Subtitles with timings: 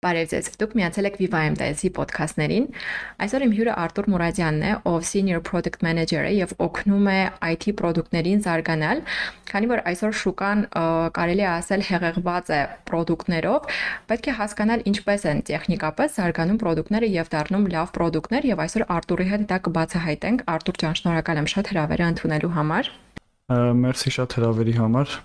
[0.00, 2.66] Բարև ձեզ։ Դուք միացել եք Viva MTS-ի ոդքասթներին։
[3.20, 7.16] Այսօր իմ հյուրը Արտուր Մուրադյանն է, ով Senior Product Manager է եւ օգնում է
[7.50, 9.02] IT ապրանքներին զարգանալ,
[9.50, 10.64] քանի որ այսօր շուկան
[11.20, 13.68] կարելի է ասել հեղեղված է ապրանքներով,
[14.08, 19.28] պետք է հասկանալ ինչպես են տեխնիկապես զարգանում ապրանքները եւ դառնում լավ ապրանքներ եւ այսօր Արտուրի
[19.36, 22.90] հետ դա կբացահայտենք։ Արտուր ջան, շնորհակալ եմ շատ հրավերը ընդունելու համար։
[23.84, 25.20] Մերսի շատ հրավերի համար։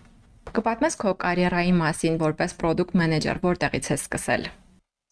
[0.56, 4.48] Կպատմես քո կարիերայի մասին որպես product manager, որտեղից ես սկսել։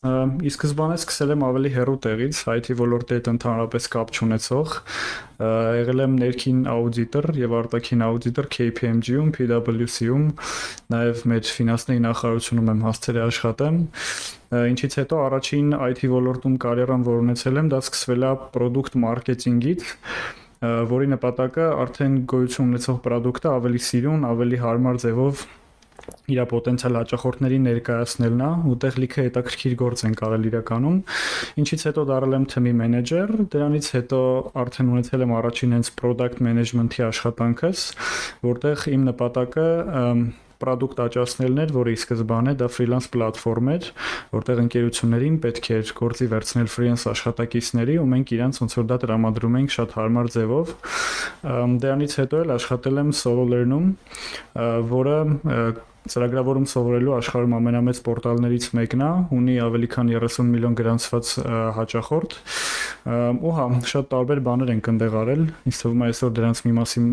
[0.03, 4.73] Ի սկզբանե սկսել եմ ավելի հեռու տեղից, IT ոլորտի հետ ընդհանրապես կապ չունեցող։
[5.79, 10.27] Եղել եմ ներքին աուդիտոր եւ արտաքին աուդիտոր KPMG-ում, PwC-ում,
[10.91, 13.79] նաեւ մեր ֆինանսների նախարարությունում եմ հասցրել աշխատեմ։
[14.73, 19.87] Ինչից հետո առաջին IT ոլորտում կարիերան, որ ունեցել եմ, դա սկսվել է product marketing-ից
[20.63, 25.41] որի նպատակը արդեն գոյություն ունեցող ապրանքը ավելի սիրուն, ավելի հարմար ձևով
[26.33, 30.99] իր պոտենցիալ հաճախորդներին ներկայացնելն է, ուտեղ լիքը հետաքրքիր գործ են կարել իրականում,
[31.63, 34.21] ինչից հետո դարձել եմ թիմի մենեջեր, դրանից հետո
[34.63, 37.83] արդեն ունեցել եմ առաջին հենց product management-ի աշխատանքս,
[38.53, 39.67] որտեղ իմ նպատակը
[40.63, 43.87] product աճացնելն էր, որի սկզբանե դա freelance պլատֆորմ էր,
[44.31, 49.57] որտեղ ընկերություններին պետք էր գործի վերցնել freelance աշխատակիցների ու մենք իրանց ոնց որ դա տրամադրում
[49.59, 50.75] ենք շատ հարմար ձևով։
[51.83, 53.89] Դրանից հետո էլ աշխատել եմ Solo Learn-ում,
[54.93, 55.17] որը
[56.11, 61.31] ծրագրավորում սովորելու աշխարհում ամենամեծ պորտալներից մեկն է, ունի ավելի քան 30 միլիոն գրանցված
[61.79, 62.37] հաճախորդ։
[63.39, 67.09] Ու հա, շատ տարբեր բաներ ենք ընդեղ արել։ Ինձ թվում է այսօր դրանց մի մասին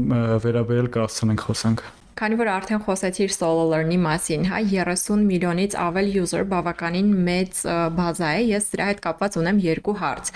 [0.47, 1.89] վերաբերել կհասցնենք խոսանք։
[2.21, 7.61] Քանի որ արդեն խոսեցիր solo learn-ի մասին, հա 30 միլիոնից ավել user բավականին մեծ
[7.97, 10.29] բազա է։ Ես դրա հետ կապված ունեմ երկու հարց։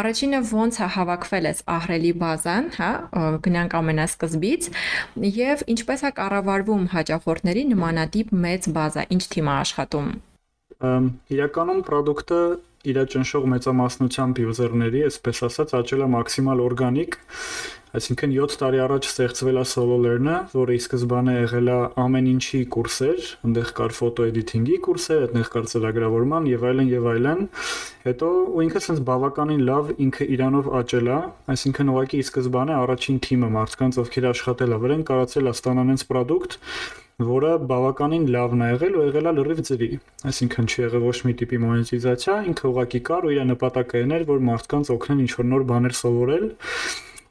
[0.00, 2.90] Առաջինը ո՞նց է հավաքվել այս ահրելի բազան, հա,
[3.46, 4.68] գնանք ամենասկզբից,
[5.40, 10.12] եւ ինչպես է կառավարվում հաճախորդների նմանատիպ մեծ բազա, ինչ թիմ է աշխատում։
[11.38, 12.42] Իրականում product-ը
[12.84, 17.18] իր ճնշող մեծամասնությամբ user-ների, այսպես ասած, աճել է մաքսիմալ օրգանիկ
[17.94, 22.62] Այսինքն 7 տարի առաջ ստեղծվել է Solo Learn-ը, որը ի սկզբանե եղել է ամեն ինչի
[22.74, 27.44] կուրսեր, այնտեղ կար ֆոտո էդիթինգի կուրսեր, այնտեղ կար ծրագրավորման եւ այլն եւ այլն։
[28.08, 31.20] Հետո ու ինքը sense բավականին լավ ինքը իրանով աճել է,
[31.54, 36.06] այսինքն ուղղակի ի սկզբանե առաջին թիմը մարդկանց, ովքեր աշխատել է վրան, կարացել է ստանալ այնց
[36.10, 36.58] product,
[37.14, 39.90] որը բավականին լավն է եղել ու եղել է լրիվ ծրի։
[40.34, 44.42] Այսինքն չի եղել ոչ մի տիպի մոնետիզացիա, ինքը ուղղակի կար ու իր նպատակը էր, որ
[44.50, 46.48] մարդկանց օգնեն ինչ-որ նոր բաներ սովորել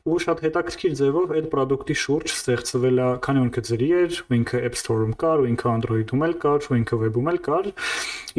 [0.04, 4.36] ու շատ հետաքրքիր ձևով այդ product-ի շուրջ ստեղծվել է, քանի որ ինքը ծրի էր, ու
[4.36, 7.70] ինքը App Store-ում կար, ու ինքը Android-ում էլ կար, ու ինքը Web-ում էլ կար,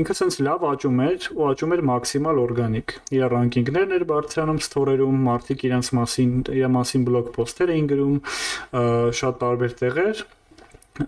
[0.04, 5.19] ինքը sense լավ աճում էր ու աճում էր մաքսիմալ օրգանիկ։ Իր ռանկինգներն էր բարձրանում ստորերում,
[5.32, 8.16] մարդիկ իրենց մասին, իր մասին բլոգ պոստեր էին գրում,
[9.25, 10.26] շատ տարբեր տեղեր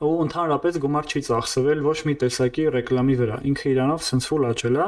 [0.02, 4.80] ու ընդհանրապես գումար չի ծախսվել ոչ մի տեսակի ռեկլամի վրա։ Ինքը իրանով sense full աճել
[4.82, 4.86] է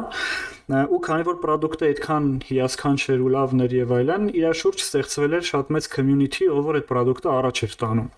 [0.69, 5.47] ու քանի որ product-ը այդքան հիասքանչեր ու լավն էր եւ այլն, իր շուրջ ստեղծվել էր
[5.49, 8.11] շատ մեծ community, ով որ այդ product-ը առաջ էր տանում։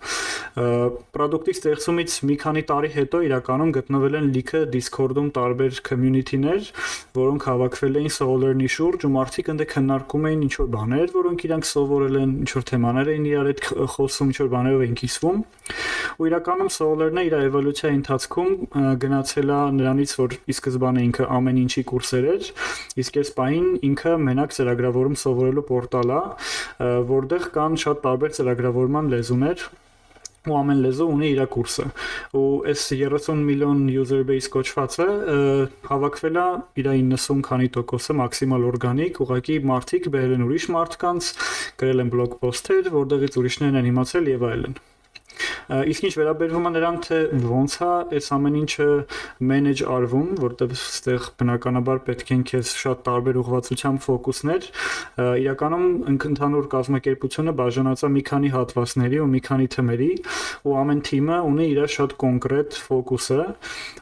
[1.15, 6.71] Product-ի ստեղծումից մի քանի տարի հետո իրականում գտնվել են լիքը Discord-ում տարբեր community-ներ,
[7.21, 11.71] որոնք հավաքվել էին Solar-ի շուրջ ու մարդիկ ընդ քննարկում էին ինչ որ բաներ, որոնք իրանք
[11.71, 13.62] սովորել են, ինչ որ թեմաներ էին իրար հետ
[13.94, 15.38] խոսում, ինչ որ բաներով էին կիսվում։
[16.21, 18.50] Ու իրականում Solar-ն իր էվոլյուցիայի ընթացքում
[19.06, 22.40] գնացել է նրանից, որ ի սկզբանե ինքը ամեն ինչի կուրսեր էր,
[23.03, 26.23] իսկ այս պահին ինքը մենակ ծրագրավորում սովորելու պորտալ է,
[27.11, 29.69] որտեղ կան շատ տարբեր ծրագրավորման լեզուներ
[30.49, 31.84] ու ամեն լեզու ունի իր կուրսը
[32.41, 35.09] ու այս 30 միլիոն user base կոչվածը
[35.91, 36.47] հավաքվել է
[36.81, 41.33] իր 90 քանի տոկոսը մաքսիմալ օրգանիկ ուղղակի մարդիկ բերել են ուրիշ մարդկանց
[41.84, 44.81] գրել են բլոգ պոստեր որտեղից ուրիշներն են իմացել եւ այլն
[45.71, 47.19] Իսկ ինչ վերաբերվում է նրան թե
[47.51, 47.91] ոնց է
[48.21, 48.89] այս ամեն ինչը
[49.51, 54.67] manage արվում, որտեղ այստեղ բնականաբար պետք են քեզ շատ տարբեր ուղղվածությամբ ֆոկուսներ,
[55.41, 60.11] իրականում ընդհանուր կազմակերպությունը բաժանած է մի քանի հատվածների ու մի քանի թեմերի,
[60.67, 63.41] ու ամեն թիմը ունի իր շատ կոնկրետ ֆոկուսը։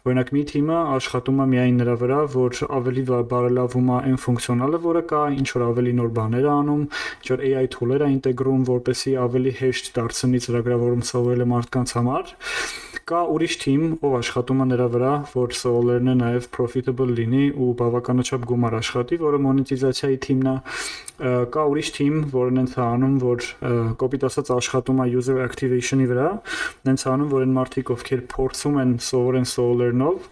[0.08, 5.02] Օրինակ մի թիմը աշխատում է միայն նրա վրա, որ ավելի բարելավում է այն ֆունկցիոնալը, որը
[5.12, 6.82] կա, ինչ որ ավելի նոր բաներ անում,
[7.18, 12.34] ինչ որ AI tool-եր է ինտեգրում, որպեսզի ավելի հեշտ դարձնի ծրագրավորում սովորելը մարդկանց համար
[13.08, 18.44] կա ուրիշ թիմ, ով աշխատում է նրա վրա, որ Solar-ը նաև profitable լինի ու բավականաչափ
[18.50, 20.56] գումար աշխատի, որը մոնետիզացիայի թիմն է։
[21.54, 23.46] Կա ուրիշ թիմ, որն են անում, որ
[24.02, 26.28] կոպիտ ասած աշխատում է user activation-ի վրա,
[26.90, 30.28] նենց անում, որ այն մարդիկ, ովքեր փորձում են սովորեն Solar-նով,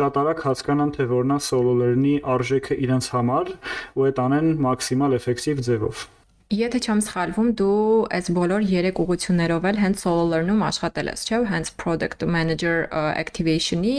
[0.00, 3.56] շատ արագ հասկանան, թե որն է Solar-ի արժեքը իրենց համար
[3.94, 6.06] ու այդ անեն մաքսիմալ էֆեկտիվ ձևով։
[6.54, 11.40] Եթե չեմ սխալվում, դու այս բոլոր 3 ուղություններով էլ հենց solo learn-ում աշխատել ես, չէ՞,
[11.50, 13.96] հենց product manager activation-ի,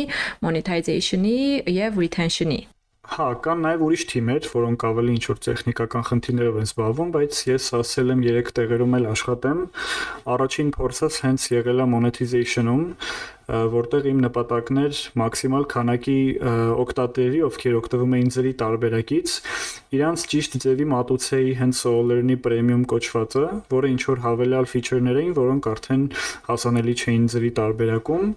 [0.47, 1.35] monetization-ի
[1.75, 2.61] եւ retention-ի։
[3.07, 7.67] Հա, կան նաև ուրիշ թիմեր, որոնք ավելի ինչ որ տեխնիկական խնդիրներով են զբաղվում, բայց ես
[7.83, 9.61] ասել եմ 3 տեղերում էլ աշխատեմ։
[10.37, 12.83] Առաջին փորձս հենց եղել է monetization-ում,
[13.47, 16.19] որտեղ իմ նպատակն էր մաքսիմալ քանակի
[16.83, 19.35] օկտատերերի, ովքեր օգտվում էին ձերի տարբերակից,
[19.97, 25.69] իրանց ճիշտ ձևի մատուցեի հենց Solar-ի premium կոչվածը, որը ինչ որ հավելյալ ֆիչերներ էին, որոնք
[25.71, 26.03] արդեն
[26.47, 28.33] հասանելի չէին ձերի տարբերակում,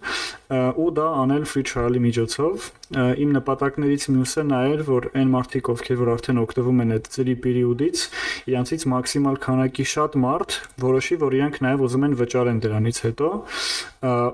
[0.50, 5.98] ու դա անել free trial-ի միջոցով։ Իմ նպատակներից մյուսը նա էր, որ այն մարդիկ, ովքեր
[6.00, 8.02] որ արդեն օգտվում են այդ ձերի պերիոդից,
[8.50, 13.30] իրանցից մաքսիմալ քանակի շատ մարդ որոշի, որ իրանք նաև ուզում են վճարեն դրանից հետո,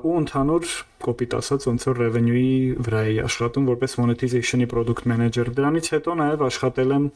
[0.06, 0.65] ու ընդհանուր
[1.06, 2.54] կոպիտ ասած ոնց որ revenue-ի
[2.86, 7.06] վրա էի աշխատում որպես monetization-ի product manager։ Դրանից հետո նաև աշխատել եմ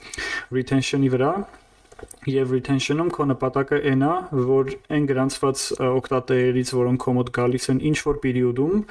[0.58, 1.32] retention-ի վրա
[2.30, 4.12] եւ retention-ում քո նպատակը այն է,
[4.48, 8.82] որ այն գրանցված օկտատերերից, որոնք կոմոդ գալիս են ինչ որ պերիոդում,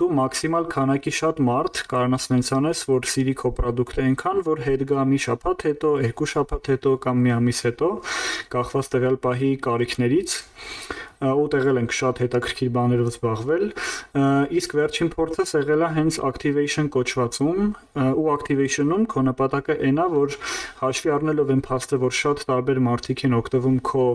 [0.00, 5.20] դու մաքսիմալ քանակի շատ մարդ կարողանաս որ սիրի քո product-ը այնքան, որ հետ գա մի
[5.26, 7.90] շաբաթ հետո, երկու շաբաթ հետո կամ մի ամիս հետո,
[8.54, 10.38] կախված տվյալ պահի կարիքներից
[11.20, 13.64] ու տեղել ենք շատ հետաքրքիր բաներով զբաղվել
[14.56, 17.60] իսկ վերջին փորձս եղել է հենց activation կոչվածում
[18.20, 20.36] ու activation-ում քո նպատակը այն է որ
[20.80, 24.06] հաշվի առնելով այն փաստը որ շատ տարբեր մարդիկ են օգտվում քո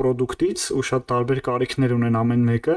[0.00, 2.76] product-ից ու շատ տարբեր կարիքներ ունեն ամեն մեկը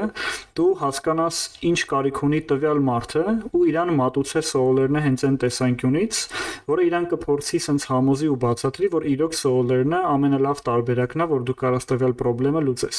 [0.58, 3.24] դու հասկանաս ինչ կարիք ունի տվյալ մարդը
[3.58, 6.22] ու իրան մատուցես solar-ը հենց այն տեսանկյունից
[6.68, 11.58] որը իրան կփորձի sense համոզի ու բացատրի որ իրոք solar-ը ամենալավ տարբերակն է որ դու
[11.62, 12.14] կարաս տվյալ
[12.48, 12.98] խնդրեմը լուծես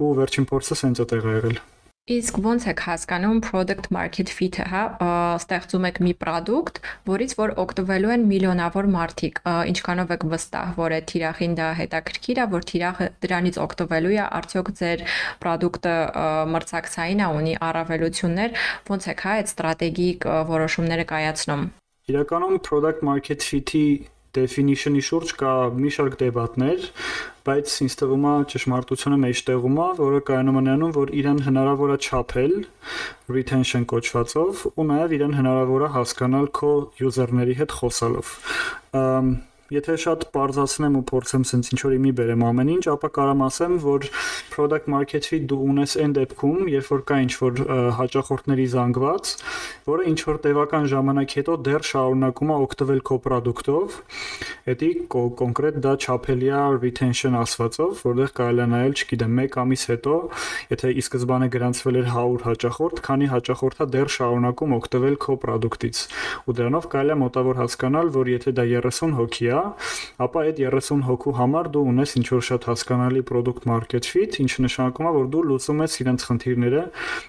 [0.00, 1.62] ու վերջին փորձը սենց է տեղի եղել
[2.04, 4.80] Իսկ ո՞նց եք հասկանում product market fit-ը, հա,
[5.40, 9.40] ստեղծում եք մի product, որից որ օգտվելու են միլիոնավոր մարդիկ,
[9.72, 14.68] ինչքանով եք վստահ, որ այդ թիրախին դա հետաքրքիր է, որ թիրախը դրանից օգտվելու է, արդյոք
[14.84, 15.06] ձեր
[15.48, 15.96] product-ը
[16.52, 21.68] մրցակցային է, ունի առավելություններ, ո՞նց եք հա այդ ստրատեգիկ որոշումները կայացնում։
[22.12, 23.86] Իրականում product market fit-ի
[24.36, 26.88] definition-ի շուրջ կա մի շարք դեբատներ,
[27.44, 31.98] բայց ինձ թվում է ճշմարտությունը մեջտեղում է, որը կայանում է նրանում, որ իրան հնարավոր է
[32.04, 32.54] չափել
[33.36, 36.72] retention կոչվածով ու նաև իրան հնարավոր է հասկանալ քո
[37.04, 38.36] user-ների հետ խոսալով։
[39.72, 43.76] Եթե շատ բարձրացնեմ ու փորձեմ sense ինչ որ իմի բերեմ ամեն ինչ, ապա կարամ ասեմ,
[43.80, 44.02] որ
[44.52, 47.62] product market fit դու ունես այն դեպքում, երբ որ կա ինչ որ
[47.96, 49.30] հաճախորդների զանգված,
[49.88, 53.96] որը ինչ որ տևական ժամանակ հետո դեռ շարունակում է օգտվել քո product-ով,
[54.68, 60.14] հետի կոնկրետ դա չափելի է retention ասվածով, որտեղ կարելի է նայել, չգիտեմ, 1 ամիս հետո,
[60.74, 66.04] եթե ի սկզբանե գրանցվել էր 100 հաճախորդ, քանի հաճախորդա դեռ շարունակում օգտվել քո product-ից։
[66.44, 69.63] Ու դրանով կարելի է մոտավոր հասկանալ, որ եթե դա 30 հոգի է,
[70.24, 74.64] ապա այդ 30 հոգու համար դու ունես ինչ որ շատ հասկանալի product market fit, ինչը
[74.66, 76.82] նշանակում է, որ դու լուծում ես իրենց խնդիրները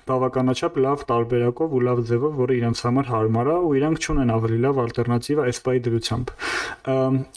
[0.09, 4.59] բավականաչափ լավ տարբերակով ու լավ ձևով, որը իրենց համար հարմար է ու իրանք չունեն ավելի
[4.65, 6.31] լավ ալտերնատիվա բայ դրությամբ։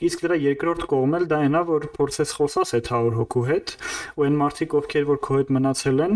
[0.09, 3.73] Իսկ դրա երկրորդ կողմն էլ դա այնա, որ փորձես խոսաս այդ 100 հոգու հետ
[4.19, 6.15] ու այն մարդիկ, ովքեր որ քո հետ մնացել են,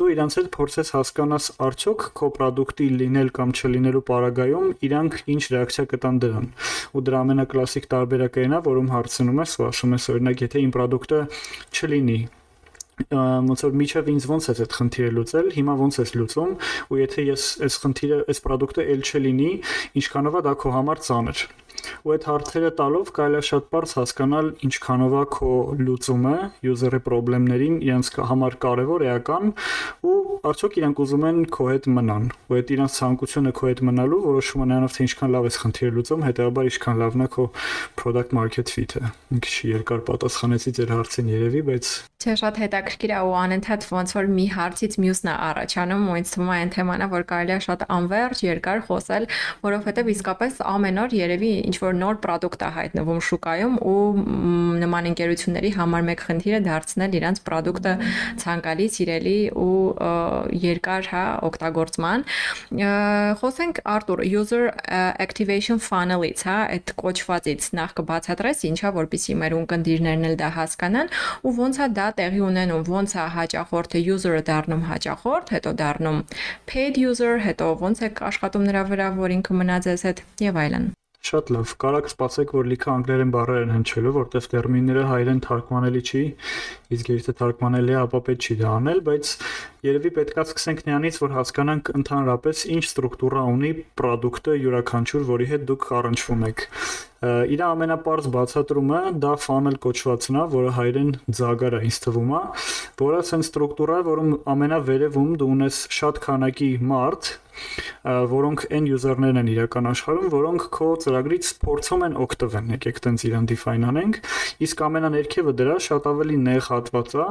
[0.00, 5.84] դու իրանց հետ փորձես հասկանաս արդյոք քո product-ի լինել կամ չլինելու պարագայում իրանք ինչ ռեակցիա
[5.90, 6.46] կտան դրան։
[6.90, 10.70] Ու դրա ամենակլասիկ տարբեր տարբերակը այնա, որում հարցնում ես ու ասում ես օրինակ, եթե իմ
[10.74, 11.20] product-ը
[11.70, 12.20] չլինի
[13.10, 16.50] ոնց որ միջև ինձ ոնց է այդ խնդիրը լուծել, հիմա ոնց ես լուծում,
[16.90, 19.52] ու եթե ես այս խնդիրը, այս product-ը ել չլինի,
[20.02, 21.44] ինչքանով է դա քո համար ծանր
[22.06, 25.52] ու այդ հարցերը տալով կարելի է շատ բարձ հասկանալ ինչքանով է քո
[25.84, 26.36] լուծումը
[26.70, 27.00] user-ի
[27.50, 29.52] խնդիրներին իրենց համար կարևոր էական
[30.06, 30.14] ու
[30.50, 34.68] արդյոք իրանք ուզում են քո հետ մնան ու այդ իրանք ցանկությունը քո հետ մնալու որոշումը
[34.70, 37.48] նրանով թե ինչքան լավ ես խնդիրը լուծում հետեւաբար ինչքան լավն է քո
[38.00, 43.18] product market fit-ը մի քիչ երկար պատասխանեցի ձեր հարցին երևի բայց Չէ, շատ հետաքրքիր է
[43.24, 47.00] ու անընդհատ ոնց որ մի հարցից մյուսն է առաջանում ու ինձ թվում է այն թեման
[47.00, 49.26] է, որ կարելի է շատ անverջ երկար խոսել,
[49.64, 54.04] որովհետև իսկապես ամեն օր երևի ինչ որ նոր product է հայտնվում շուկայում ու
[54.84, 57.94] նման ընկերությունների համար մեկ խնդիրը դարձնել իրանց product-ը
[58.44, 59.80] ցանկալի, սիրելի ու
[60.60, 62.26] երկար հա օգտագործման։
[63.40, 64.62] Խոսենք Արտուր user
[65.24, 71.12] activation funnel-ից, հա, այդ կոչվածից նախ կբացատրես ինչա, որpիսի մեր ունկնդիրներն էլ դա հասկանան
[71.48, 76.22] ու ոնց է դա տեղի ունենում, ոնց է հաճախորդը user-ը դառնում հաճախորդ, հետո դառնում
[76.70, 80.90] paid user, հետո ոնց է աշխատում նրա վրա, որ ինքը մնա ձեզ հետ եւ այլն։
[81.20, 86.22] Շատ լավ։ Կարակ սպասեք, որ լիքը անգլերեն բառեր են հնչելու, որտեղ տերմինները հայերեն թարգմանելի չի,
[86.96, 89.32] իսկ եթե թարգմանելի է, ապա պետք չի դա անել, բայց
[89.80, 95.86] Երևի պետքա սկսենք նրանից, որ հասկանանք ընդհանրապես ինչ ստրուկտուրա ունի product-ը յուրաքանչյուր, որի հետ դուք
[96.00, 96.66] առնչվում եք։
[97.20, 101.10] Իր ամենապարզ բացատրումը դա funnel կոչվածն է, որը հայերեն
[101.40, 102.40] ձագար է ինձ թվում է,
[103.00, 107.32] որը sense ստրուկտուրա է, որում ամենավերևում դու ունես շատ քանակի մարդ,
[108.30, 113.48] որոնք end user-ներն են իրական աշխարհում, որոնք քո ծրագրից փորձում են օգտվել, եկեք տենց իրան
[113.50, 114.20] define անենք,
[114.64, 117.28] իսկ ամենաներքևը դրա շատ ավելի նեղ հատված է,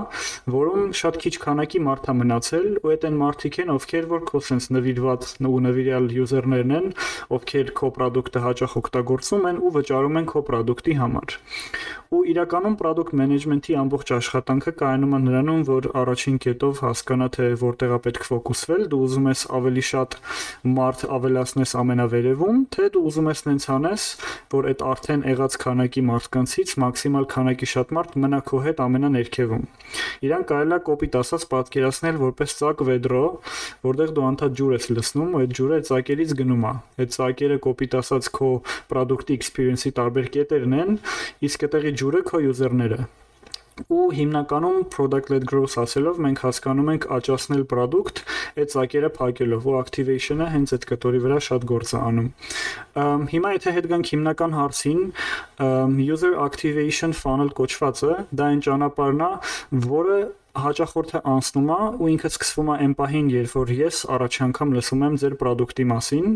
[0.60, 4.40] որում շատ քիչ քանակի մարդ է մնացել, ու այդ այն մարդիկ են, ովքեր որ քո
[4.48, 6.88] sense նվիրված ու նվիրյալ user-ներն են,
[7.36, 11.36] ովքեր քո product-ը հաճախ օգտագործում են ու վճարում են քո product-ի համար
[12.10, 17.92] ու իրականում product management-ի ամբողջ աշխատանքը կայանում է նրանում, որ առաջին կետով հասկանա թե որտեղ
[17.94, 20.18] է պետք ֆոկուսվել, դու ուզում ես ավելի շատ
[20.74, 24.08] մարդ ավելացնես ամենավերևում, թե դու ուզում ես նենց անես,
[24.58, 29.64] որ այդ արդեն եղած քանակի մարդկանցից մաքսիմալ քանակի շատ մարդ մնա քո հետ ամենաներքևում։
[30.26, 33.24] Իրան կարելի է կոպիտ ասած պատկերացնել որպես ծակ վեդրո,
[33.86, 37.96] որտեղ դու անդադ ջուր ես լցնում, ու այդ ջուրը ծակերից գնում է։ Այդ ծակերը կոպիտ
[38.00, 38.50] ասած քո
[38.90, 41.00] product experience-ի տարբեր կետերն են,
[41.50, 43.08] իսկ այդտեղի ջուրը քո user-ները
[43.88, 48.22] ու հիմնականում product led growth ասելով մենք հասկանում ենք աճացնել product
[48.60, 52.28] այդ ծակերը փակելով ու activation-ը հենց այդ կտորի վրա շատ գործ է անում
[53.34, 55.02] հիմա եթե հետ գանք հիմնական հարցին
[56.10, 59.32] user activation funnel կոչվածը դա այն ճանապարհն է
[59.88, 60.20] որը
[60.64, 65.04] հաճախորդը անցնում է ու ինքը սկսվում է այն պահին, երբ որ ես առաջ անգամ լսում
[65.08, 66.28] եմ ձեր product-ի մասին,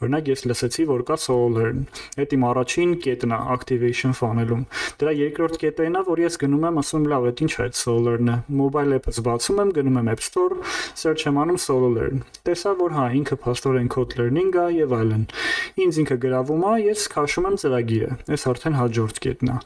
[0.00, 1.84] օրինակ ես լսեցի, որ կա solo learn։
[2.20, 4.64] Այդ իմ առաջին կետն է activation funnel-ում։
[5.00, 7.78] Դրա երկրորդ կետը այն է, որ ես գնում եմ, ասում լավ, այդ ի՞նչ է այդ
[7.80, 10.58] solo learn-ը։ Mobile app-ը բացում եմ, գնում եմ App Store,
[11.00, 15.24] search եմ անում solo learn։ Տեսա, որ հա, ինքը փաստորեն code learning է եւ այլն։
[15.84, 19.58] Ինձ ինքը գրավում է, ես քաշում եմ ծրագիրը։ Այս արդեն հաջորդ կետն է։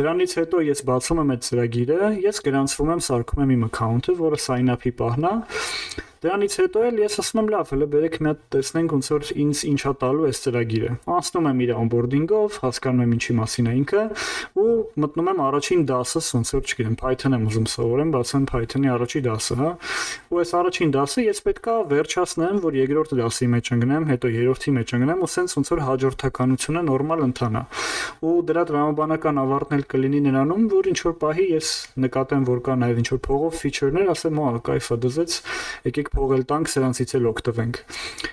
[0.00, 4.40] Դրանից հետո ես բացում եմ այդ ծրագիրը, ես գրանցվում եմ, սարքում եմ իմ account-ը, որը
[4.42, 5.34] sign up-ի պահն է
[6.22, 9.62] Դրանից հետո էլ ես ասում եմ լավ, հələ բերեք մի հատ տեսնենք ոնց որ ինձ
[9.72, 14.04] ինչա տալու այս ծրագիրը։ Անցնում եմ իր onboarding-ով, հասկանում եմ ինչի մասին է ինքը
[14.62, 19.22] ու մտնում եմ առաջին դասը, ոնց որ չգիտեմ, Python եմ ուզում սովորեմ, բացեմ Python-ի առաջի
[19.26, 19.70] դասը, հա։
[20.30, 24.94] Ու այս առաջին դասը ես պետքա վերջացնեմ, որ երկրորդ դասի մեջ ընկնեմ, հետո երրորդի մեջ
[25.02, 27.62] ընկնեմ ու սենց ոնց որ հաջորդականությունը նորմալ ընթանա։
[28.22, 32.76] Ու դրա տրամաբանական ավարտն էլ կլինի նրանում, որ ինչ որ պահի ես նկատեմ, որ կա
[32.82, 35.36] նաև ինչ որ փողով feature-ներ, ասեմ, «Ահա, կայֆա դզեց,
[35.88, 37.80] եկեք փողել տանք, սրանցից էլ օգտվենք։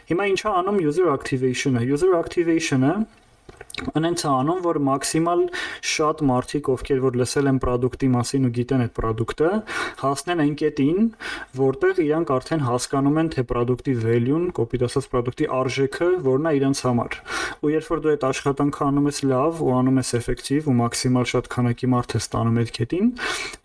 [0.10, 2.94] Հիմա ինչա անում user activation-ը։ User activation-ը
[4.00, 5.42] Անենց անում, որ մաքսիմալ
[5.90, 9.52] շատ մարդիկ, ովքեր որ լսել են product-ի մասին ու գիտեն այդ product-ը,
[10.02, 11.10] հասնեն այն կետին,
[11.60, 16.84] որտեղ իրանք արդեն հասկանում են թե product-ի value-ն, կոպիտ ասած product-ի արժեքը, որն է իրանց
[16.90, 17.18] համար։
[17.60, 21.26] Ու երբ որ դու այդ աշխատանքը անում ես լավ ու անում ես էֆեկտիվ ու մաքսիմալ
[21.30, 23.10] շատ քանակի մարդ ես տանում այդ կետին,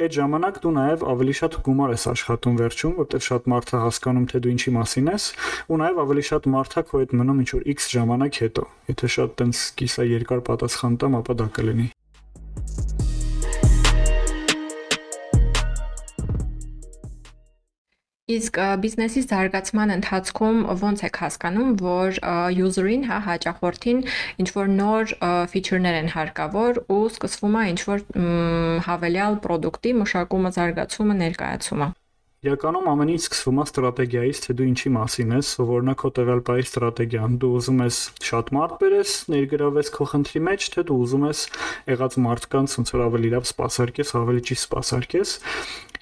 [0.04, 4.26] այդ ժամանակ դու նաև ավելի շատ գումար ես աշխատում վերջում, որտեղ շատ մարդ է հասկանում
[4.35, 5.25] թե դու ինչի մասին ես,
[5.71, 9.09] ու նաև ավելի շատ մարդ է քո հետ մնում ինչ որ X ժամանակ հետո։ Եթե
[9.14, 11.90] շատ տենց կիսա երկար պատասխան տամ, ապա դա կլինի։
[18.34, 22.20] Իսկ բիզնեսի զարգացման ընթացքում ո՞նց եք հասկանում, որ
[22.56, 24.00] user-ին, հա, հաճախորդին
[24.40, 25.12] ինչ որ նոր
[25.52, 28.06] feature-ներ են հարկավոր ու սկսվում է ինչ որ
[28.88, 31.90] հավելյալ product-ի մշակումը, զարգացումը, ներկայացումը։
[32.44, 36.64] Իրականում ամեն ինչ սկսվում է ստրատեգիայից, թե դու ինչի մասին ես, սովորնակ քո տվյալ բայի
[36.66, 41.40] ստրատեգիան։ Դու ուզում ես շատ մարդ բերես, ներգրավես քո խնդրի մեջ, թե դու ուզում ես
[41.88, 45.34] եղած մարդկանց ոնց որ ավելի լավ սպասարկես, ավելի ճիշտ սպասարկես։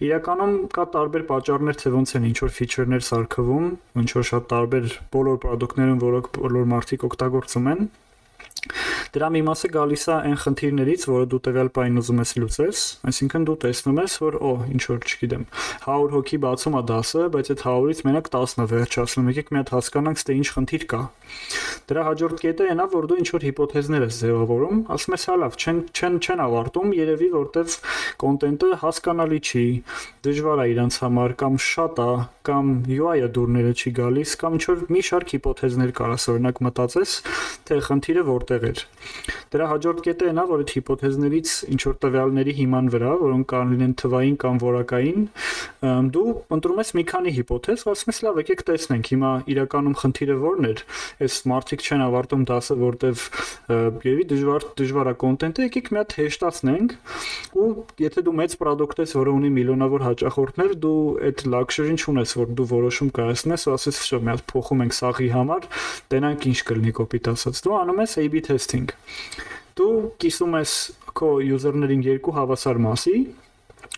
[0.03, 3.67] Իրականում կա տարբեր պատճառներ, թե ոնց են ինչ որ feature-ներ սարքվում,
[4.03, 7.87] ինչ որ շատ տարբեր բոլոր product-ներում, որոնք բոլոր մարդիկ օգտագործում են
[9.13, 13.47] Դրա մի մասը գալիս է այն խնդիրներից, որը դու տվյալ բային ուզում ես լուծես, այսինքն
[13.49, 15.45] դու տեսնում ես, որ օ, ինչ որ չգիտեմ,
[15.83, 20.23] 100 հոգի բացում է դասը, բայց այդ 100-ից մենակ 10-ը վերջացնում, եկեք մի հատ հասկանանք,
[20.23, 21.03] թե ինչ խնդիր կա։
[21.91, 25.57] Դրա հաջորդ կետը այնա, որ դու ինչ որ հիպոթեզներ ես ձևավորում, ասում ես, հա լավ,
[25.63, 27.77] չեն չեն չեն ավարտում, երևի որտեվ
[28.23, 29.65] կոնտենտը հասկանալի չի,
[30.23, 32.13] դժվար է իրանց համար կամ շատ է,
[32.47, 37.13] կամ UI-ը դուրները չի գալիս, կամ ինչ որ մի շարք հիպոթեզներ կարաս օրինակ մտածես,
[37.69, 38.83] թե խնդիրը որտեղ եղել։
[39.53, 43.73] Դրա հաջորդ կետը այն է, որ այդ հիպոթեզներից ինչ որ տվյալների հիման վրա, որոնք կարող
[43.73, 45.27] լինեն թվային կամ որակային,
[46.13, 46.25] դու
[46.57, 50.83] ընտրում ես մի քանի հիպոթեզ, ասում ես լավ, եկեք տեսնենք հիմա իրականում խնդիրը որն էր։
[51.23, 53.27] Այս մարդիկ չեն ավարտում դասը, որտեվ
[54.03, 56.97] երևի դժվար դժվար է կոնտենտը, եկեք մի հատ հեշտացնենք
[57.53, 57.69] ու
[58.03, 60.97] եթե դու մեծ product ես, որը ունի միլիոնավոր հաճախորդներ, դու
[61.29, 65.71] այդ luxury-ն չունես, որ դու որոշում կայացնես ասես, շո մի հատ փոխում ենք սաղի համար,
[66.13, 68.93] տենանք ինչ կլինի կոպիտ ասած։ Դու անում ես A/B testing։
[69.79, 70.73] Դու կիսում ես
[71.17, 73.17] քո user-ներին երկու հավասար մասի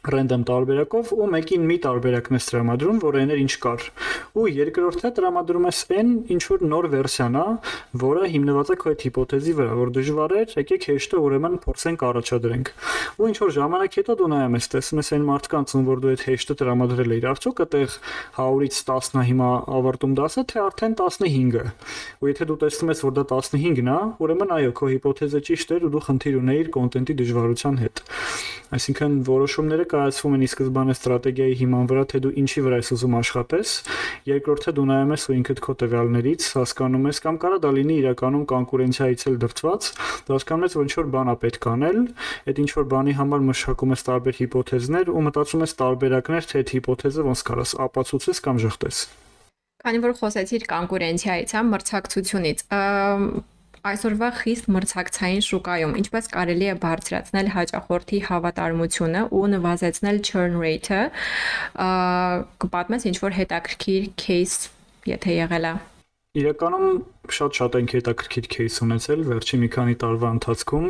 [0.05, 3.85] random տարբերակով ու մեկին մի տարբերակն ես տրամադրում, որ այն էր ինչ կար։
[4.35, 7.47] Ու երկրորդը տրամադրում ես այն ինչ որ նոր վերսիան է,
[8.05, 12.73] որը հիմնված է քո այդ հիպոթեզի վրա, որ դժվար է, եկեք հեշտը ուրեմն փորձենք առաջադրենք։
[13.15, 16.13] Ու ինչ որ ժամանակ հետո դու նայում ես, տեսնում ես այն մարդկանց, ում որ դու
[16.15, 17.97] այդ հեշտը տրամադրել ես, արդյոք այդեղ
[18.35, 21.65] 100-ից 10-ը հիմա ավարտում դասը, թե արդեն 15-ը։
[22.25, 25.87] Ու եթե դու տեսնում ես, որ դա 15-ն է, ուրեմն այո, քո հիպոթեզը ճիշտ էր
[25.89, 28.03] ու դու խնդիր ունեիր կոնտենտի դժվարության հետ։
[28.75, 33.17] Այսինքն որոշումները կայացվում են ի սկզբանե ստրատեգիայի հիման վրա, թե դու ինչի վրա ես ուզում
[33.21, 33.73] աշխատես։
[34.31, 38.45] Երկրորդը դու նայում ես ու ինքդ քո տվյալներից հասկանում ես կամ կարա դա լինի իրականում
[38.55, 39.91] կոնկուրենցիայից էլ դրծված,
[40.25, 41.99] դու հասկանում ես, որ ինչ որ բան է պետք անել,
[42.45, 46.75] այդ ինչ որ բանի համար մշակում ես տարբեր հիպոթեզներ ու մտածում ես տարբերակներ, թե այդ
[46.75, 49.05] հիպոթեզը ոնց կարաս ապացուցես կամ ժխտես։
[49.85, 52.61] Քանի որ խոսեցիր կոնկուրենցիայից, հա, մրցակցությունից,
[53.85, 61.01] Այսօրվա խիստ մրցակցային շուկայում ինչպես կարելի է բարձրացնել հաճախորդի հավատարմությունը ու նվազեցնել churn rate-ը,
[62.65, 64.73] կպատմես ինչ որ հետաքրքիր case,
[65.13, 65.75] եթե եղել է։
[66.41, 66.97] Իրականում
[67.37, 70.89] շատ-շատ ենք հետաքրքիր кейս ունեցել վերջին մի քանի տարվա ընթացքում։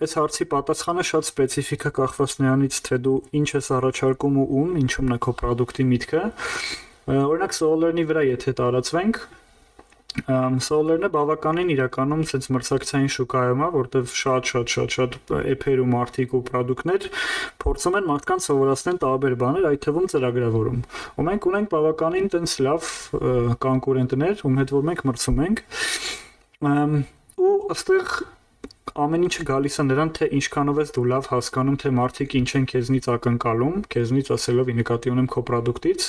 [0.00, 4.76] Այս հարցի պատասխանը շատ սպეციფიկ է կախված նրանից, թե դու ինչ ես առաջարկում ու ում,
[4.80, 6.24] ինչումն է քո product-ի միտքը։
[7.06, 9.20] Օրինակ, Solar-ի վրա եթե տարածվենք,
[10.16, 15.18] Solar-ը բավականին իրականում sense մրցակցային շուկայում է, որտեղ շատ շատ շատ շատ
[15.52, 17.08] էփեր ու մարտիկ ու ապրանքներ
[17.62, 20.80] փորձում են մարդկանց սովորացնել տարբեր բաներ, այդ թվում ծրագրավորում։
[21.16, 22.90] Ու մենք ունենք բավականին տենց լավ
[23.66, 25.62] կոնկուրենտներ, ում հետ որ մենք մրցում ենք։
[27.36, 28.16] ու այստեղ
[28.94, 32.66] ամեն ինչը գալիս է նրան, թե ինչքանով ես դու լավ հասկանում, թե մարդիկ ինչ են
[32.70, 36.06] քեզնից ակնկալում, քեզնից ասելով ի նկատի ունեմ քո product-ից։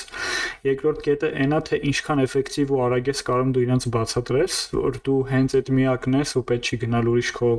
[0.68, 5.00] Երկրորդ կետը այն է, թե ինչքան էֆեկտիվ ու արագ ես կարող դու իրենց բացատրես, որ
[5.08, 7.50] դու հենց այդ միակն ես ու պետք չի գնալ ուրիշ քո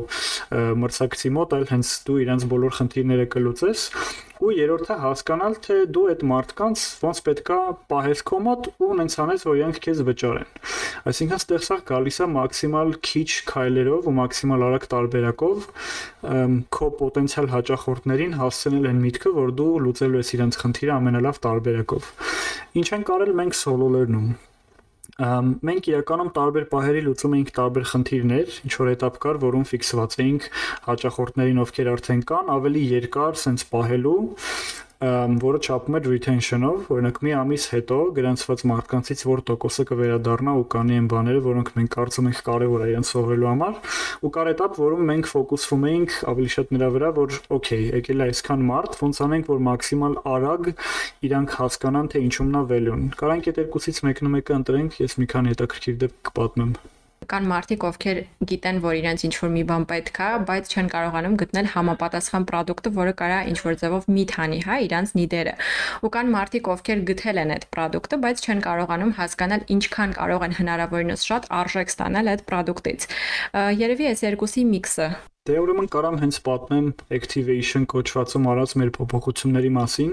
[0.50, 3.84] մրցակցի մոտ, այլ հենց դու իրենց բոլոր խնդիրները կլուծես
[4.40, 7.58] ու երրորդը հասկանալ թե դու այդ մարդկանց ոնց պետքա
[7.92, 10.54] պահես քո մոտ ու նենց անես որ իրենք քեզ վճարեն
[11.12, 15.70] այսինքն ստեղ սա գալիս է մաքսիմալ քիչ քայլերով ու մաքսիմալ արագ տարբերակով
[16.80, 22.14] քո պոտենցիալ հաճախորդներին հասցնել այն միտքը որ դու լուծելու ես իրենց խնդիրը ամենալավ տարբերակով
[22.80, 24.30] ինչ են կարել մենք learn-ում
[25.19, 30.49] մենք իրականում տարբեր պահերի լուծում էինք տարբեր խնդիրներ, ինչ որ этап կար, որում ֆիքսված էինք
[30.89, 34.17] հաճախորդներին, ովքեր արդեն կան, ավելի երկար սենց պահելու
[35.05, 40.97] որը չափում է retention-ով, օրինակ մի ամիս հետո գրանցված մարդկանցից որ տոկոսը կվերադառնա ու կանի
[40.99, 43.77] այն բաները, որոնք մենք կարծում ենք կարևոր է իրենց սովորելու համար,
[44.25, 48.29] ու կար этап, որում մենք ֆոկուսվում էինք ավելի շատ նրա վրա, որ օքեյ, եկել է
[48.33, 50.73] այսքան մարդ, ոնց անենք, որ մաքսիմալ արագ
[51.29, 55.31] իրանք հասկանան, թե ինչումն է value-ն։ Կարանք այդ երկուսից մեկն ու մեկը ընտրենք, ես մի
[55.35, 56.77] քանի հետաքրքիր դեպք կպատմեմ
[57.30, 61.36] կան մարդիկ, ովքեր գիտեն, որ իրենց ինչ որ մի բան պետք է, բայց չեն կարողանում
[61.42, 65.54] գտնել համապատասխան ապրանքը, որը կարա ինչ որ ձևով միտ հանի, հա, իրենց նիդերը։
[66.00, 70.56] Ու կան մարդիկ, ովքեր գտել են այդ ապրանքը, բայց չեն կարողանում հասկանալ ինչքան կարող են
[70.60, 73.10] հնարավորինս շատ արժեք ստանալ այդ ապրանքից։
[73.80, 75.10] Երևի այս երկուսի միքսը
[75.50, 80.12] Դե ուրեմն կարամ հենց պատմեմ activation կոչվածում արած մեր փոփոխությունների մասին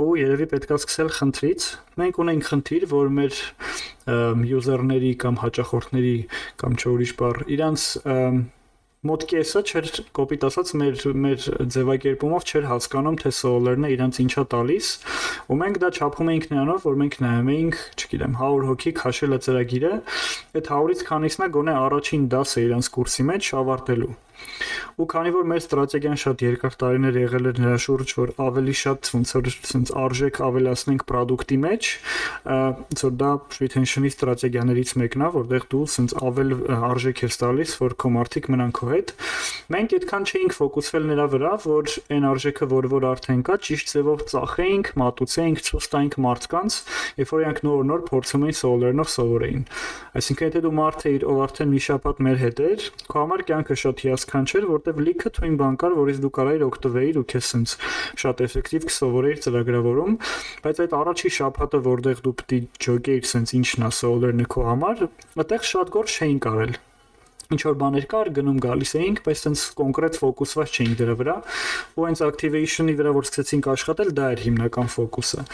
[0.00, 1.66] ու երևի պետքա սկսել խնդրից։
[2.00, 3.42] Մենք ունենք խնդիր, որ մեր
[4.54, 6.14] user-ների կամ հաճախորդների
[6.64, 7.84] կամ չէ ուրիշ բառ, իրանց
[9.04, 11.42] մոտ կեսը չէր կոպիտ ասած մեր մեր
[11.74, 14.88] ձևակերպումով չէր հասկանում թե solar-ն է իրանց ինչա տալիս
[15.52, 19.40] ու մենք դա չափում էինք նրանով որ մենք նայում էինք չգիտեմ 100 հոգի քաշել է
[19.44, 19.92] ծրագիրը
[20.56, 24.14] այդ 100-ից քանիսն է գոնե առաջին դասը իրանց կուրսի մեջ ավարտելու
[24.94, 29.10] ու քանի որ մեր ստրատեգիան շատ երկար տարիներ եղել էր նրա շուրջ, որ ավելի շատ
[29.14, 31.88] ոնց որ sense արժեք ավելացնենք product-ի մեջ,
[32.46, 36.54] ոնց որ դա retention-ի ստրատեգիաներից մեկն է, որտեղ դու sense ավել
[36.90, 39.14] արժեք ես տալիս, որ քո մարդիկ մնան քո հետ։
[39.74, 44.24] Մենք այդքան չէինք ֆոկուսվել նրա վրա, որ այն արժեքը, որ որ արդեն կա, ճիշտ ձևով
[44.30, 46.78] ծախեինք, մատուցեինք, ցույց տայինք մարդկանց,
[47.18, 49.64] երբ որ իրանք նոր-նոր փորձում էին solar-նով սովորեին։
[50.14, 53.76] Այսինքն եթե դու մարդ ես, ով արդեն մի շաբաթ մեր հետ էր, քո համար կյանքը
[53.84, 57.46] շատ հիասքանչ այդքան չէր, որտեվ լիքը թույն բան կար, որից դու կարայիր օգտվեիր ու քեզ
[57.54, 57.74] սենց
[58.20, 60.18] շատ էֆեկտիվ կսովորեիր ծրագրավորում,
[60.66, 65.06] բայց այդ առաջի շաբաթը, որտեղ դու պիտի ջոկեիր սենց ինչն է solar-ը քո համար,
[65.40, 66.76] այդտեղ շատ գործ չէին կարել
[67.52, 71.36] ինչ որ բաներ կար, գնում գալիս էինք, բայց sense կոնկրետ ֆոկուսված չէինք դրա վրա,
[71.98, 75.44] ու հենց activation-ի վրա որ սկսեցինք աշխատել, դա էր հիմնական ֆոկուսը։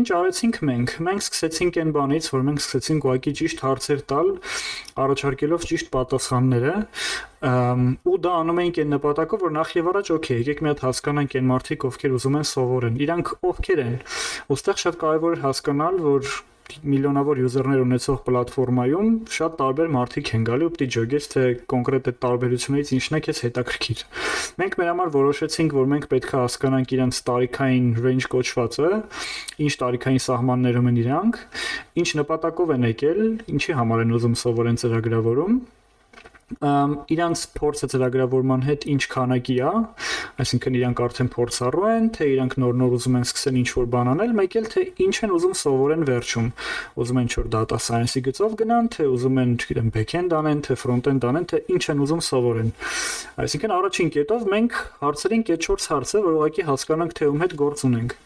[0.00, 4.30] Ինչ արեցինք մենք։ Մենք սկսեցինք այն բանից, որ մենք սկսեցինք ուղղակի ճիշտ հարցեր տալ,
[5.00, 6.74] առաջարկելով ճիշտ պատասխանները,
[7.40, 11.36] ու դա անում էինք այն նպատակով, որ նախ եւ առաջ օքեյ, եկեք մի հատ հասկանանք
[11.40, 13.96] այն մարդիկ, ովքեր ուզում են սովորեն։ Իրանք ովքեր են։
[14.50, 16.28] Ոստեղ շատ կարեւոր է հասկանալ, որ
[16.92, 22.20] միլիոնավոր յուզերներ ունեցող պլատֆորմայում շատ տարբեր մարդիկ են գալի ու պիտի ջոգես թե կոնկրետ այդ
[22.24, 24.04] տարբերություններից ինչն է քեզ հետաքրքիր։
[24.60, 28.92] Մենք մեր համար որոշեցինք, որ մենք պետք է հասկանանք իրենց տարիքային range կոչվածը,
[29.66, 31.42] ինչ տարիքային սահմաններում են իրանք,
[32.00, 33.20] ինչ նպատակով են եկել,
[33.56, 35.60] ինչի համար են ուզում սովորեն ծրագրավորում
[36.50, 39.74] իրանց փորձը ծրագրավորման հետ ինչ քանակի է,
[40.42, 44.56] այսինքն իրանք արդեն փորձառու են, թե իրանք նոր-նոր ուզում են սկսել ինչ-որ բան անել, մեկ
[44.60, 46.48] էլ թե ինչ են ուզում սովորեն վերջում։
[47.00, 51.28] Ուզում են ինչ-որ data science-ի գծով գնան, թե ուզում են, չգիտեմ, back-end անեն, թե front-end
[51.30, 52.74] անեն, թե ինչ են ուզում սովորեն։
[53.46, 57.84] Այսինքն առաջին կետով մենք հարցրին կետ 4 հարցը, որ ուղղակի հասկանանք, թե ում հետ գործ
[57.90, 58.18] ունենք։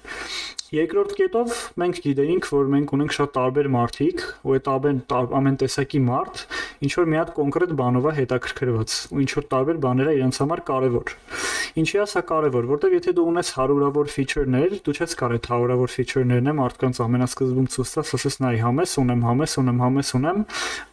[0.74, 4.96] Երկրորդ կետով մենք գիտեինք, որ մենք ունենք շատ տարբեր մարդիկ, ու այդ ամեն
[5.38, 6.40] ամեն տեսակի մարդ
[6.84, 10.38] ինչ որ մի հատ կոնկրետ բանով է հետաքրքրված, ու ինչ որ տարբեր բաներ է իրենց
[10.44, 11.14] համար կարևոր։
[11.74, 15.90] Ինչի է սա կարևոր, որտեղ եթե դու ունես հարյուրավոր feature-ներ, դու չես կարող այդ հարյուրավոր
[15.94, 20.44] feature-ներն եմ մարդկանց ամենասկզբում ցույց տաս, ասես նայ համես ունեմ, համես ունեմ, համես ունեմ,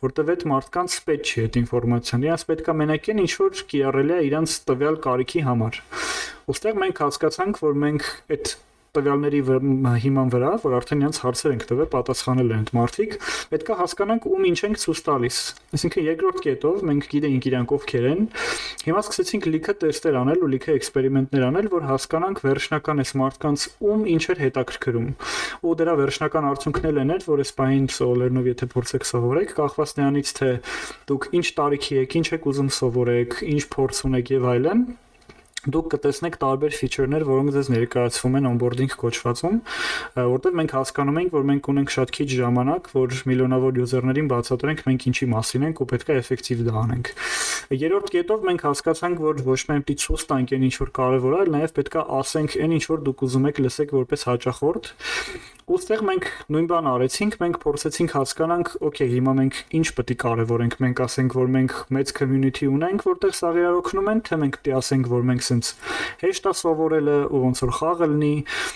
[0.02, 4.58] որտեղ այդ մարդկանց պետք չի այդ ինֆորմացիան։ Իրանց պետքա մենակեն ինչ որ կիրառելի է իրանց
[4.72, 5.80] տվյալ կարիքի համար։
[6.52, 8.56] Ոստեղ մենք հասկացանք, որ մենք այդ
[8.92, 9.40] տվյալների
[10.04, 13.14] հիման վրա, որ արդեն իրենց հարցեր ենք տվել, պատասխանել են մարդիկ,
[13.52, 15.38] պետքա հասկանանք ում ինչ ենք ցույց տալիս։
[15.78, 18.26] Այսինքն երկրորդ կետով մենք գիտենք իրանք ովքեր են։
[18.84, 24.04] Հիմա սկսեցինք լիքը տեստեր անել ու լիքը էքսպերիմենտներ անել, որ հասկանանք վերջնական այս մարդկանց ում
[24.12, 25.08] ինչ էր հետաքրքրում։
[25.62, 30.36] Ու դրա վերջնական արդյունքն էլ էր, որ այս բային սովորելով եթե փորձեք սովորեք, կախված նրանից
[30.42, 30.52] թե
[31.12, 34.84] դուք ինչ տարիքի եք, ինչ եք ուզում սովորեք, ինչ փորձ ունեք եւ այլն
[35.62, 39.58] դուք կտեսնեք տարբեր ֆիչերներ, որոնք ձեզ ներկայացվում են onboarding կոչվածում,
[40.18, 45.06] որտեղ մենք հասկանում ենք, որ մենք ունենք շատ քիչ ժամանակ, որ միլիոնավոր յուզերներին բացատրենք մենք
[45.12, 47.14] ինչի մասին ենք ու պետք է էֆեկտիվ դա անենք։
[47.78, 51.42] Երրորդ կետով մենք հասկացանք, որ ոչ միայն պիտի ցույց տանք այն ինչ որ կարևոր է,
[51.46, 54.92] այլ նաև պետք է ասենք այն ինչ որ դուք ուզում եք լսեք որպես հաճախորդ
[55.72, 60.74] Ոստեղ մենք նույն բանը արեցինք, մենք փորձեցինք հասկանանք, օքեյ, հիմա մենք ինչ պետք է կարևորենք,
[60.84, 64.68] մենք ասենք, որ մենք մեծ community ունենք, որտեղ սաղ իրար օգնում են, թե մենք պետք
[64.68, 65.70] է ասենք, որ մենք սենց
[66.26, 68.34] հեշտ է սովորելը ու ոնց որ խաղը լինի,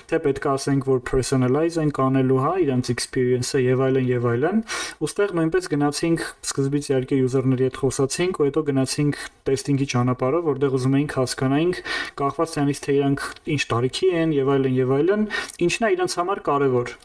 [0.08, 4.63] թե պետք է ասենք, որ personalize ենք անելու, հա, իրանց experience-ը եւ այլն եւ այլն։
[5.03, 10.95] Ոստեղ նույնպես գնացինք սկզբից իհարկե user-ների հետ խոսացինք, ու հետո գնացինք տեստինգի ճանապարհով, որտեղ ուզում
[10.95, 11.81] էինք հասկանայինք
[12.23, 15.27] կախված նրանից թե իրանք ինչ տարիքի են եւ այլն եւ այլն,
[15.65, 16.95] ինչն է իրանց համար կարևոր բոլոր։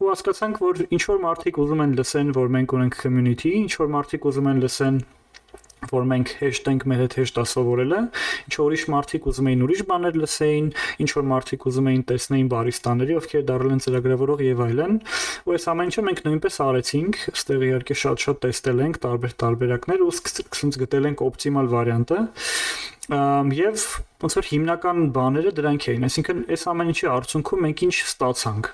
[0.00, 3.90] Ու հասկացանք, որ ինչ որ մարդիկ ուզում են լսեն, որ մենք ունենք community, ինչ որ
[3.96, 5.00] մարդիկ ուզում են լսեն
[5.90, 7.98] որ մենք հեշտ ենք մեր հետ հեշտ ասովորելը,
[8.50, 10.66] ինչ որ ուրիշ մարդիկ ուզում էին ուրիշ բաներ լսեին,
[11.00, 15.00] ինչ որ մարդիկ ուզում էին տեսնեին բարիստաների, ովքեր դարել են ծրագրավորող եւ այլն,
[15.48, 20.12] ու այս ամեն ինչը մենք նույնպես արեցինք, ստեղ իհարկե շատ-շատ տեստել ենք տարբեր տարբերակներ ու
[20.20, 22.20] սկսած գտել ենք օպտիմալ վարիանտը
[23.08, 23.84] եւ
[24.20, 28.66] ոնց որ հիմնական բաները դրանք էին այսինքն այս ամեն ինչի արդյունքում մենք ինչ ստացանք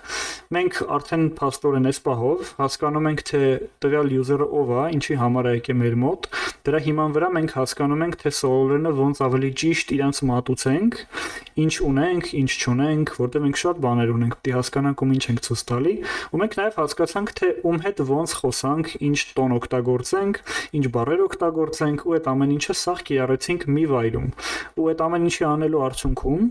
[0.57, 3.43] մենք արդեն փաստորեն այս պահով հասկանում ենք թե
[3.87, 6.29] տվյալ user-ը ով է ինչի համար է եկել մեր մոտ
[6.67, 10.99] դրա հիման վրա մենք հասկանում ենք թե սոլորը ոնց ավելի ճիշտ իրանց մատուցենք
[11.57, 15.41] ինչ ունենք ինչ չունենք որտեղ մենք շատ բաներ ունենք պետք է հասկանանք ում ինչ ենք
[15.47, 15.95] ցույց տալի
[16.35, 20.43] ու մենք նաև հասկացանք թե ում հետ ոնց խոսանք ինչ տոն օգտագործենք
[20.77, 25.27] ինչ բառեր օգտագործենք ու այդ ամեն ինչը սաղ կիրառեցինք մի վայրում ընթացքում ու այդ ամեն
[25.27, 26.43] ինչի անելու արդյունքում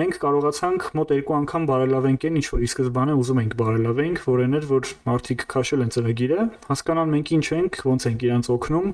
[0.00, 4.58] մենք կարողացանք մոտ երկու անգամ բարելավենք այն ինչ որ ի սկզբանե ուզում ենք բարելավենք, որն
[4.58, 8.88] էր որ մարդիկ քաշել են ծրագիրը, հասկանան մենք ինչ ենք, ոնց ենք իրանց օգնում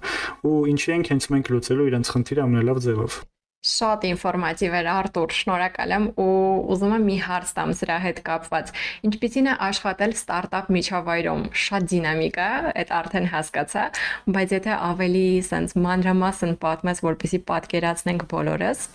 [0.50, 3.20] ու ինչի ենք հենց մենք լուծելու իրանց խնդիրը ամենալավ ձևով։
[3.61, 6.29] Շատ ինֆորմատիվ էր Արտուր, շնորհակալ եմ ու
[6.73, 8.70] ուզում եմ մի հարց տամ սրա հետ կապված։
[9.05, 12.49] Ինչպիսին է աշխատել ստարտափ միջավայրում։ Շատ դինամիկ է,
[12.81, 13.85] այդ արդեն հասկացա,
[14.33, 18.88] բայց եթե ավելի sense մանրամասն պատմես, որպեսզի պատկերացնենք բոլորս։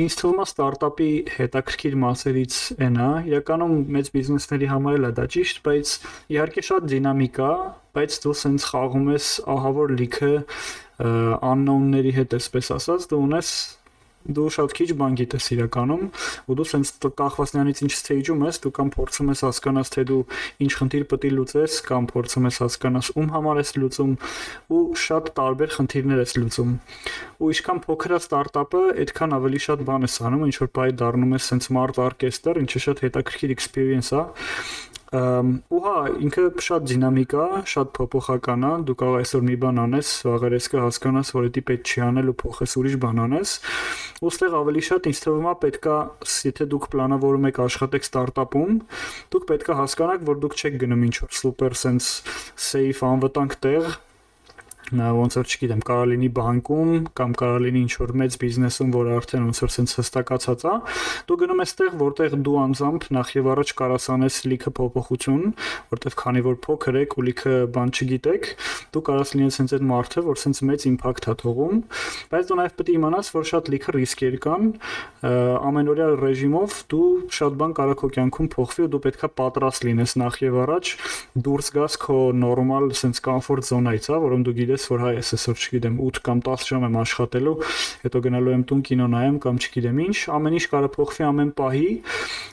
[0.00, 5.24] Ինձ թվում է ստարտափի հետաքրքիր մասերից այն է, իրականում մեծ բիզնեսների համար էլ է դա
[5.34, 5.94] ճիշտ, բայց
[6.34, 7.50] իհարկե շատ դինամիկ է,
[7.98, 10.32] բայց դու սենց խաղում ես ահավոր լիքը
[11.00, 13.50] unknown-ների հետ, այսպես ասած, դու ունես
[14.20, 16.02] դու շատ քիչ բան գիտես իրականում
[16.44, 20.20] ու դու սենց կախված նրանից ինչ stage-ում ես դու կամ փորձում ես հասկանաս թե դու
[20.60, 24.12] ինչ խնդիր պետք է լուծես կամ փորձում ես հասկանաս ում համար ես լուծում
[24.76, 26.76] ու շատ տարբեր խնդիրներ ես լուծում
[27.40, 31.34] ու ինչքան փոքր է ստարտափը այդքան ավելի շատ բան ես անում ինչ որ բայ դառնում
[31.40, 34.24] ես սենց smart orchestra ինչը շատ հետաքրքիր experience է
[35.10, 40.10] ու հա ինքը շատ դինամիկ է, շատ փոփոխական է, դու կարող այսօր մի բան անես,
[40.28, 43.54] վաղեր ես կհասկանաս, որ դա պետք չի անել ու փոխես ուրիշ բան անես։
[44.22, 45.96] Ոստեղ ավելի շատ ինձ թվում է պետքա,
[46.46, 48.78] եթե դուք պլանավորում եք աշխատեք ստարտափում,
[49.34, 52.14] դուք պետքա հասկանաք, որ դուք չեք գնում ինչ որ սուպեր sense
[52.70, 53.90] safe անվտանգ տեղ,
[54.90, 59.60] ոնց որ չգիտեմ, կարող լինի բանկում կամ կարող լինի ինչ-որ մեծ բիզնեսում, որ արդեն ոնց
[59.62, 60.74] որ sense հստակացած է,
[61.30, 65.44] դու գնում ես տեղ, որտեղ դու անձամբ նախ եւ առաջ կարաս անես լիքը փոփոխություն,
[65.94, 68.50] որտեղ քանի որ փոքր եք ու լիքը բան չգիտեք,
[68.90, 71.82] դու կարաս լինես sense այդ մարդը, որ sense մեծ իմպակտ է թողում,
[72.34, 74.66] բայց դու նաեւ պետք է իմանաս, որ շատ լիքը ռիսկեր կան,
[75.70, 80.38] ամենօրյա ռեժիմով դու շատ բան կարող քո կյանքում փոխվի ու դու պետքա պատրաստ լինես նախ
[80.40, 80.92] եւ առաջ
[81.44, 85.64] դուրս գաս քո նորմալ sense comfort zone-ից, հա, որում դու գիտես, որ հայ ես այսօր
[85.64, 87.56] չգիտեմ 8 կամ 10 ժամ եմ աշխատելու,
[88.04, 91.90] հետո գնալու եմ տուն կինո նայեմ կամ չգիտեմ ինչ, ամեն ինչ կարող փոխվի ամեն պահի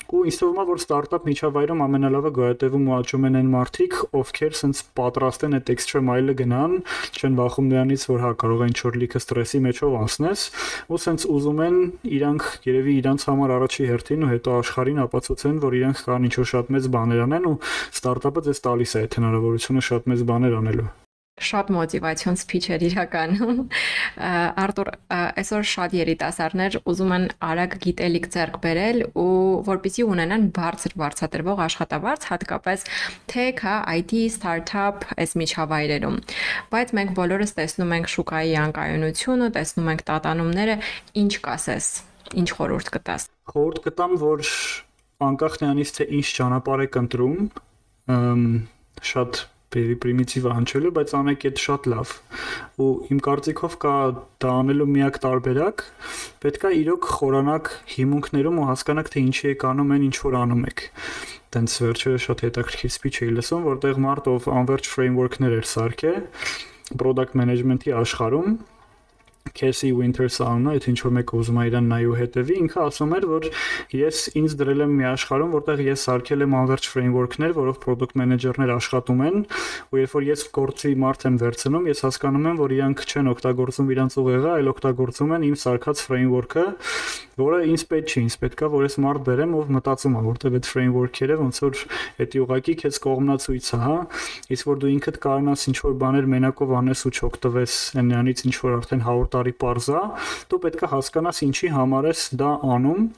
[0.08, 4.54] ու ինձ թվում է որ ստարտափ միջավայրում ամենալավը գոյատևում ու աճում են այն մարդիկ, ովքեր
[4.56, 6.76] sense պատրաստ են այդ extra mile-ը գնան,
[7.18, 10.46] չեն վախում նրանից, որ հա կարող է ինչ-որ լիքը ստրեսի մեջով անցնես,
[10.88, 11.76] ու sense ուզում են
[12.18, 16.72] իրանք երևի իրանց համար առաջի հերթին ու հետո աշխարհին ապացուցեն, որ իրանք կարող ինչ-որ շատ
[16.78, 17.58] մեծ բաներ անեն ու
[17.98, 20.88] ստարտափը դες տալիս է այդ հնարավորությունը շատ մեծ բաներ անելու
[21.38, 23.58] շատ մոտիվացիոն սփիչ էր իրականում։
[24.64, 29.28] Արտուր, այսօր շատ երիտասարդներ ուզում են արագ գիտելիք ձեռք բերել ու
[29.68, 32.86] որպեսզի ունենան բարձր վարձատրվող աշխատավարձ, հատկապես
[33.30, 36.18] tech, հա, IT, startup այս միջավայրերում։
[36.74, 40.80] Բայց մենք բոլորս տեսնում ենք շուկայի անկայունությունը, տեսնում ենք տատանումները,
[41.22, 41.92] ինչ կասես,
[42.42, 44.42] ինչ խորհուրդ կտաս։ Խորհուրդ կտամ, որ
[45.28, 47.38] անկախ նրանից թե ինչ ճանապարհ եք ընտրում,
[49.12, 49.40] շատ
[49.74, 52.12] բերի պրիմիտիվը հնչելու, բայց անեք այդ շատ լավ։
[52.84, 53.96] Ու իմ կարծիքով կա
[54.44, 55.84] դա անելու միակ տարբերակ,
[56.44, 60.86] պետքա իրոք խորանաք հիմունքներում ու հասկանաք թե ինչի եք անում են, ինչ որ անում եք
[61.58, 66.20] տենց վերջը շատ հետաքրքիր սպիչ էի լսում, որտեղ մարդ ով անverջ framework-ներ էր սարքել
[66.96, 68.58] product management-ի աշխարհում
[69.56, 73.28] Casey Winters անունը, եթե ինչ որ մեկը ուզում է իրան նայու հետևի, ինքը ասում էր,
[73.32, 73.48] որ
[73.98, 78.74] ես ինձ դրել եմ մի աշխարհում, որտեղ ես սարքել եմ անverջ framework-ներ, որով product manager-ներ
[78.78, 79.38] աշխատում են,
[79.94, 83.92] ու երբ որ ես գործի մարդ եմ վերցնում, ես հասկանում եմ, որ իրանք չեն օգտագործում
[83.98, 86.66] իրանց ուղեղը, այլ օգտագործում են իմ սարքած framework-ը,
[87.38, 90.70] որը ինձ պետք չի, ինձ պետքա որ ես մարդ բերեմ, ով մտածում է, որտեղ այդ
[90.72, 91.82] framework-երը ոնց որ
[92.18, 93.98] դա ուղակի քեզ կողմնացույց է, հա,
[94.58, 97.76] իսկ որ դու ինքդ կարողանաս ինչ որ բաներ մենակով անես ու չօգտվես
[98.08, 100.04] նրանից ինչ որ արդեն 100 տարի parza,
[100.52, 103.10] դու պետքա հասկանաս ինչի համար ես դա անում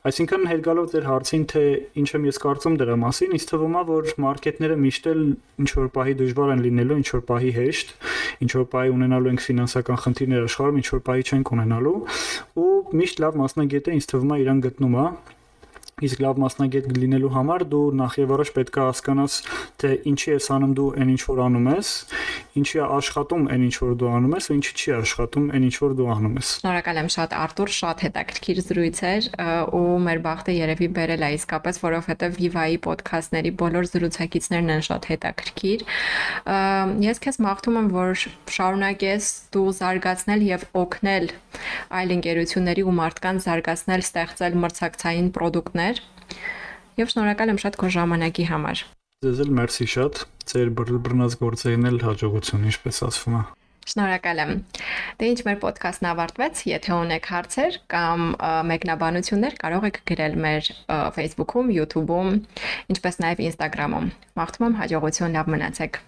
[0.00, 1.62] Այսինքն հետ գալով ձեր հարցին, թե
[2.00, 5.20] ինչ եմ ես կարծում դրա մասին, ինձ թվում է, որ մարքեթները միշտ էլ
[5.60, 7.92] ինչ որ պահի դժվար են լինելու, ինչ որ պահի հեշտ,
[8.46, 11.94] ինչ որ պահի ունենալու ենք ֆինանսական խնդիրներ աշխարհում, ինչ որ պահի չենք ունենալու,
[12.64, 15.06] ու միշտ լավ մասնագետը ինձ թվում է իրան գտնում է
[16.00, 19.34] Իսկ լավ մասնագետ լինելու համար դու նախ եւ առաջ պետք է հասկանաս,
[19.80, 21.90] թե ինչի ես անում դու այն ինչ որ անում ես,
[22.60, 25.76] ինչի է աշխատում այն ինչ որ դու անում ես, ու ինչի չի աշխատում այն ինչ
[25.80, 29.28] որ դու անում ես։ Շնորհակալ եմ շատ Արտուր, շատ հետաքրքիր զրույց էր
[29.76, 35.84] ու մեր բախտը երևի բերել է իսկապես, որովհետեւ Viva-ի ոդքասթների բոլոր զրուցակիցներն են շատ հետաքրքիր։
[37.10, 38.24] Ես քեզ մաղթում եմ, որ
[38.56, 41.30] շարունակես դու զարգացնել եւ օգնել
[41.90, 45.30] այլ ընկերությունների ու մարդկանց զարգացնել, ստեղծել մրցակցային
[45.89, 45.89] ապրանքներ
[47.00, 48.82] եւ շնորհակալ եմ շատ քո ժամանակի համար։
[49.20, 53.42] Ձեզ էլ մերսի շատ։ Ձեր բռնած գործերին էլ հաջողություն, ինչպես ասվում է։
[53.90, 54.52] Շնորհակալ եմ։
[55.20, 58.26] Դե ինչ մեր ոդքասթն ավարտվեց, եթե ունեք հարցեր կամ
[58.70, 60.70] մեկնաբանություններ, կարող եք գրել մեր
[61.16, 62.30] Facebook-ում, YouTube-ում,
[62.94, 66.00] ինչպես նաև Instagram-ում։ Մաղթում եմ հաջողություն, լավ մնացեք։